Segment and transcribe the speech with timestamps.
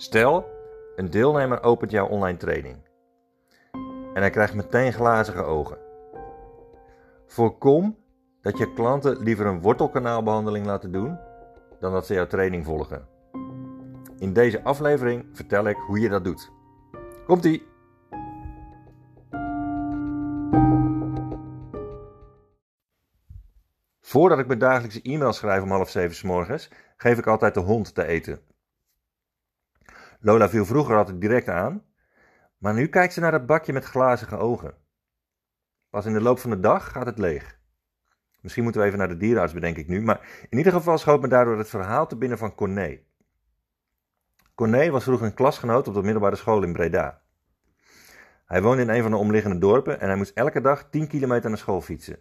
[0.00, 0.46] Stel,
[0.96, 2.76] een deelnemer opent jouw online training
[4.14, 5.78] en hij krijgt meteen glazige ogen.
[7.26, 7.96] Voorkom
[8.40, 11.18] dat je klanten liever een wortelkanaalbehandeling laten doen
[11.80, 13.08] dan dat ze jouw training volgen.
[14.18, 16.50] In deze aflevering vertel ik hoe je dat doet.
[17.26, 17.66] Komt-ie!
[24.00, 27.60] Voordat ik mijn dagelijkse e-mail schrijf om half zeven s morgens, geef ik altijd de
[27.60, 28.40] hond te eten.
[30.22, 31.84] Lola viel vroeger altijd direct aan,
[32.58, 34.74] maar nu kijkt ze naar het bakje met glazige ogen.
[35.90, 37.58] Pas in de loop van de dag gaat het leeg.
[38.40, 41.20] Misschien moeten we even naar de dierenarts, bedenk ik nu, maar in ieder geval schoot
[41.20, 43.00] me daardoor het verhaal te binnen van Corné.
[44.54, 47.22] Corné was vroeger een klasgenoot op de middelbare school in Breda.
[48.46, 51.48] Hij woonde in een van de omliggende dorpen en hij moest elke dag 10 kilometer
[51.48, 52.18] naar school fietsen.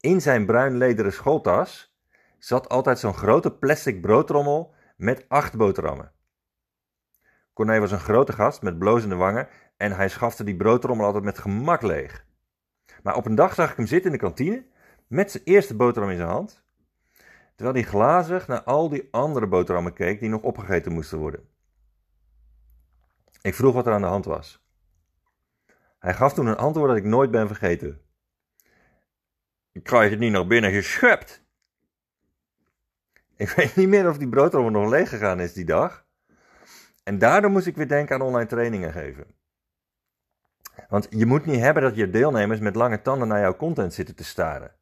[0.00, 1.98] In zijn bruin lederen schooltas
[2.38, 6.13] zat altijd zo'n grote plastic broodtrommel met acht boterhammen.
[7.54, 11.38] Corné was een grote gast met blozende wangen en hij schafte die broodtrommel altijd met
[11.38, 12.26] gemak leeg.
[13.02, 14.66] Maar op een dag zag ik hem zitten in de kantine
[15.06, 16.64] met zijn eerste boterham in zijn hand,
[17.54, 21.48] terwijl hij glazig naar al die andere boterhammen keek die nog opgegeten moesten worden.
[23.40, 24.64] Ik vroeg wat er aan de hand was.
[25.98, 28.00] Hij gaf toen een antwoord dat ik nooit ben vergeten.
[29.72, 31.42] Ik krijg het niet naar binnen geschept.
[33.36, 36.06] Ik weet niet meer of die broodrommel nog leeg gegaan is die dag.
[37.04, 39.26] En daardoor moest ik weer denken aan online trainingen geven.
[40.88, 44.14] Want je moet niet hebben dat je deelnemers met lange tanden naar jouw content zitten
[44.14, 44.72] te staren.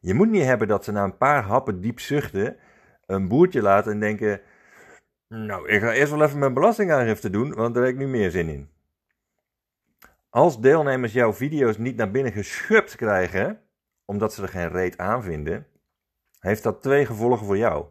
[0.00, 2.56] Je moet niet hebben dat ze na een paar happen diep zuchten,
[3.06, 4.40] een boertje laten en denken:
[5.28, 8.30] Nou, ik ga eerst wel even mijn belastingaangifte doen, want daar heb ik nu meer
[8.30, 8.70] zin in.
[10.30, 13.60] Als deelnemers jouw video's niet naar binnen geschupt krijgen,
[14.04, 15.66] omdat ze er geen reet aan vinden,
[16.38, 17.86] heeft dat twee gevolgen voor jou.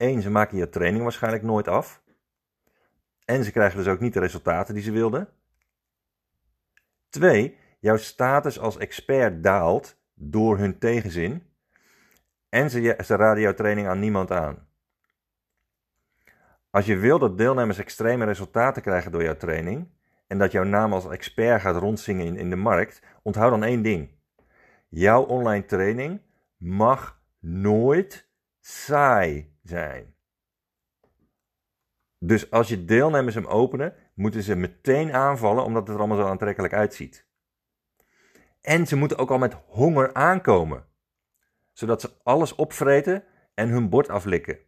[0.00, 2.02] Eén, ze maken je training waarschijnlijk nooit af.
[3.24, 5.28] En ze krijgen dus ook niet de resultaten die ze wilden.
[7.08, 11.42] Twee, jouw status als expert daalt door hun tegenzin.
[12.48, 14.68] En ze, ze raden jouw training aan niemand aan.
[16.70, 19.88] Als je wil dat deelnemers extreme resultaten krijgen door jouw training
[20.26, 23.82] en dat jouw naam als expert gaat rondzingen in, in de markt, onthoud dan één
[23.82, 24.10] ding.
[24.88, 26.20] Jouw online training
[26.56, 28.29] mag nooit
[28.60, 30.14] saai zijn.
[32.18, 36.30] Dus als je deelnemers hem openen, moeten ze meteen aanvallen omdat het er allemaal zo
[36.30, 37.26] aantrekkelijk uitziet.
[38.60, 40.86] En ze moeten ook al met honger aankomen,
[41.72, 44.58] zodat ze alles opvreten en hun bord aflikken.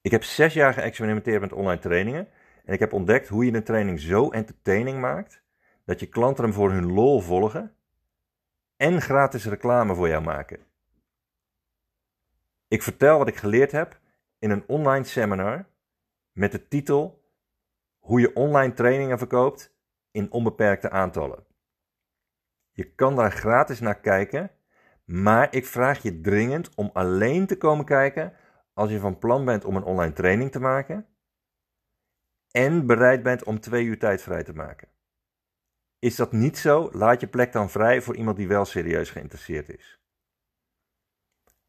[0.00, 2.28] Ik heb zes jaar geëxperimenteerd met online trainingen
[2.64, 5.42] en ik heb ontdekt hoe je een training zo entertaining maakt
[5.84, 7.74] dat je klanten hem voor hun lol volgen
[8.76, 10.66] en gratis reclame voor jou maken.
[12.68, 14.00] Ik vertel wat ik geleerd heb
[14.38, 15.66] in een online seminar
[16.32, 17.26] met de titel
[17.98, 19.76] Hoe je online trainingen verkoopt
[20.10, 21.46] in onbeperkte aantallen.
[22.70, 24.50] Je kan daar gratis naar kijken,
[25.04, 28.32] maar ik vraag je dringend om alleen te komen kijken
[28.72, 31.06] als je van plan bent om een online training te maken
[32.50, 34.88] en bereid bent om twee uur tijd vrij te maken.
[35.98, 39.68] Is dat niet zo, laat je plek dan vrij voor iemand die wel serieus geïnteresseerd
[39.68, 39.97] is.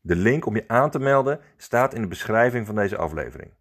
[0.01, 3.51] De link om je aan te melden staat in de beschrijving van deze aflevering.